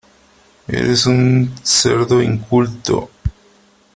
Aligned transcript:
Eres 0.67 1.05
un 1.05 1.53
cerdo 1.61 2.23
inculto. 2.23 3.11